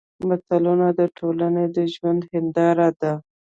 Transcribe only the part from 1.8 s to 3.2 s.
ژوند هېنداره ده